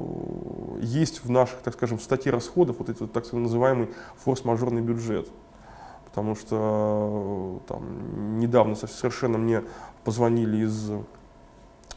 есть 0.82 1.24
в 1.24 1.30
наших, 1.30 1.60
так 1.60 1.72
скажем, 1.72 1.96
в 1.96 2.02
статье 2.02 2.30
расходов 2.30 2.80
вот 2.80 2.90
этот 2.90 3.10
так 3.14 3.32
называемый 3.32 3.88
форс-мажорный 4.18 4.82
бюджет. 4.82 5.30
Потому 6.04 6.34
что 6.36 7.62
там, 7.66 8.38
недавно 8.38 8.74
совершенно 8.74 9.38
мне 9.38 9.62
позвонили 10.04 10.66
из 10.66 10.90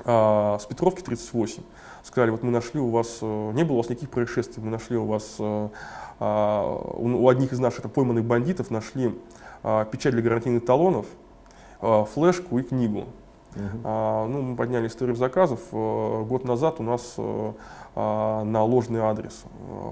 а, 0.06 0.60
с 0.60 0.66
Петровки 0.66 1.02
38. 1.02 1.62
Сказали, 2.04 2.32
вот 2.32 2.44
мы 2.44 2.52
нашли 2.52 2.80
у 2.80 2.90
вас, 2.90 3.20
э, 3.22 3.52
не 3.54 3.64
было 3.64 3.76
у 3.76 3.78
вас 3.78 3.90
никаких 3.90 4.10
происшествий, 4.10 4.64
мы 4.64 4.72
нашли 4.72 4.98
у 4.98 5.06
вас, 5.06 5.36
э, 5.40 5.70
а, 6.20 6.78
у 6.98 7.28
одних 7.30 7.52
из 7.54 7.60
наших 7.60 7.92
пойманных 7.92 8.26
бандитов 8.26 8.70
нашли 8.70 9.16
а, 9.64 9.86
печать 9.86 10.14
для 10.14 10.22
гарантийных 10.22 10.66
талонов, 10.66 11.06
а, 11.80 12.06
флешку 12.06 12.60
и 12.60 12.64
книгу. 12.64 13.06
Uh-huh. 13.54 13.82
А, 13.84 14.28
ну, 14.28 14.42
мы 14.42 14.56
подняли 14.56 14.88
историю 14.88 15.16
заказов. 15.16 15.60
Э, 15.72 16.24
год 16.24 16.46
назад 16.46 16.80
у 16.80 16.84
нас 16.84 17.16
а, 17.18 18.44
на 18.44 18.64
ложный 18.64 19.02
адрес 19.02 19.44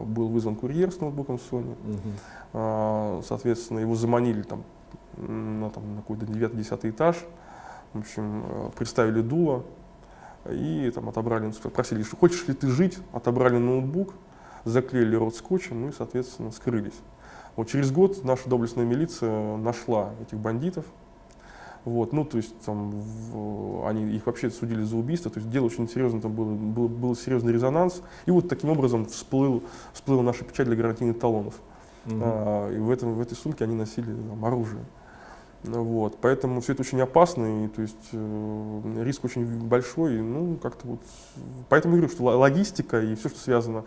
был 0.06 0.30
вызван 0.30 0.56
курьер 0.56 0.92
с 0.92 1.00
ноутбуком 1.02 1.36
Sony. 1.36 1.76
Uh-huh. 1.76 2.00
А, 2.54 3.22
соответственно, 3.28 3.80
его 3.80 3.96
заманили 3.96 4.44
там, 4.44 4.64
на, 5.18 5.70
там, 5.72 5.96
на 5.96 6.02
какой-то 6.02 6.26
9-10 6.26 6.90
этаж. 6.90 7.18
В 7.94 8.00
общем, 8.00 8.44
представили 8.78 9.22
дуло 9.22 9.64
и 10.50 10.92
там 10.94 11.10
отобрали, 11.10 11.52
спросили, 11.52 12.04
что 12.04 12.16
хочешь 12.16 12.48
ли 12.48 12.54
ты 12.54 12.68
жить, 12.68 12.98
отобрали 13.12 13.58
ноутбук, 13.58 14.14
заклеили 14.66 15.16
рот 15.16 15.36
скотчем, 15.36 15.82
ну 15.82 15.90
и, 15.90 15.92
соответственно, 15.92 16.52
скрылись. 16.52 17.00
Вот 17.56 17.68
через 17.68 17.92
год 17.92 18.24
наша 18.24 18.50
доблестная 18.50 18.86
милиция 18.86 19.58
нашла 19.58 20.14
этих 20.22 20.38
бандитов, 20.40 20.86
вот, 21.86 22.12
ну, 22.12 22.26
то 22.26 22.38
есть 22.38 22.60
там 22.60 22.92
в, 22.92 23.88
они 23.88 24.14
их 24.14 24.26
вообще 24.26 24.50
судили 24.50 24.84
за 24.84 24.98
убийство, 24.98 25.32
то 25.32 25.40
есть 25.40 25.50
дело 25.50 25.66
очень 25.66 25.88
серьезно, 25.88 26.22
там 26.22 26.34
был, 26.34 26.46
был, 26.46 26.90
был 26.90 27.16
серьезный 27.16 27.54
резонанс. 27.54 28.02
И 28.26 28.32
вот 28.32 28.50
таким 28.50 28.70
образом 28.70 29.06
всплыл, 29.06 29.64
всплыла 29.94 30.22
наша 30.22 30.44
печать 30.44 30.68
для 30.68 30.76
гарантийных 30.76 31.20
талонов. 31.20 31.56
Угу. 32.06 32.16
А, 32.22 32.72
и 32.72 32.78
в, 32.78 32.92
этом, 32.92 33.14
в 33.14 33.22
этой 33.22 33.36
сумке 33.36 33.64
они 33.64 33.76
носили 33.76 34.14
там, 34.14 34.44
оружие. 34.44 34.84
Вот, 35.64 36.18
поэтому 36.22 36.62
все 36.62 36.72
это 36.72 36.84
очень 36.84 37.02
опасно, 37.02 37.66
и 37.66 37.68
то 37.68 37.82
есть 37.82 38.10
э, 38.14 39.04
риск 39.04 39.26
очень 39.26 39.46
большой, 39.46 40.16
и, 40.16 40.22
ну, 40.22 40.56
как-то 40.56 40.88
вот, 40.88 41.02
поэтому 41.68 41.96
я 41.96 42.02
говорю, 42.02 42.16
что 42.16 42.24
логистика 42.24 43.02
и 43.02 43.14
все, 43.16 43.28
что 43.28 43.40
связано 43.40 43.84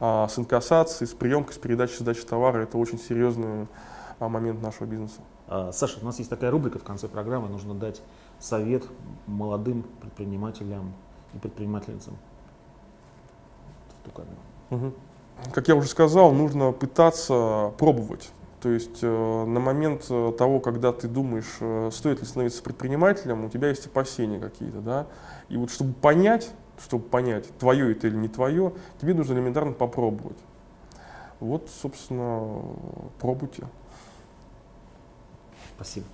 а, 0.00 0.28
с 0.28 0.38
инкассацией, 0.38 1.08
с 1.08 1.14
приемкой, 1.14 1.54
с 1.54 1.58
передачей, 1.58 1.96
сдачей 2.00 2.24
товара, 2.24 2.58
это 2.58 2.76
очень 2.76 2.98
серьезный 2.98 3.68
а, 4.18 4.28
момент 4.28 4.62
нашего 4.62 4.86
бизнеса. 4.86 5.20
А, 5.48 5.72
Саша, 5.72 5.98
у 6.02 6.04
нас 6.04 6.18
есть 6.18 6.28
такая 6.28 6.50
рубрика 6.50 6.78
в 6.78 6.84
конце 6.84 7.08
программы, 7.08 7.48
нужно 7.48 7.74
дать 7.74 8.02
совет 8.38 8.84
молодым 9.26 9.84
предпринимателям 10.02 10.92
и 11.32 11.38
предпринимательницам. 11.38 12.18
Угу. 14.70 14.92
Как 15.52 15.68
я 15.68 15.74
уже 15.74 15.88
сказал, 15.88 16.32
нужно 16.32 16.72
пытаться 16.72 17.72
пробовать. 17.78 18.30
То 18.64 18.70
есть 18.70 19.00
э, 19.02 19.44
на 19.44 19.60
момент 19.60 20.06
э, 20.08 20.32
того, 20.38 20.58
когда 20.58 20.90
ты 20.90 21.06
думаешь, 21.06 21.58
э, 21.60 21.90
стоит 21.92 22.20
ли 22.20 22.26
становиться 22.26 22.62
предпринимателем, 22.62 23.44
у 23.44 23.50
тебя 23.50 23.68
есть 23.68 23.84
опасения 23.84 24.40
какие-то, 24.40 24.80
да. 24.80 25.06
И 25.50 25.58
вот 25.58 25.70
чтобы 25.70 25.92
понять, 25.92 26.50
чтобы 26.82 27.04
понять, 27.04 27.46
твое 27.58 27.92
это 27.92 28.06
или 28.06 28.16
не 28.16 28.28
твое, 28.28 28.72
тебе 29.02 29.12
нужно 29.12 29.34
элементарно 29.34 29.72
попробовать. 29.72 30.38
Вот, 31.40 31.68
собственно, 31.68 32.62
пробуйте. 33.20 33.64
Спасибо. 35.76 36.06